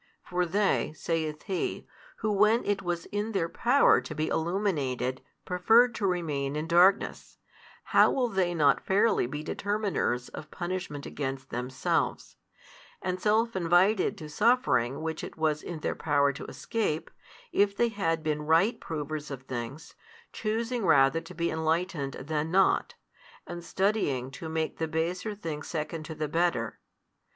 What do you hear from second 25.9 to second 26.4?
to the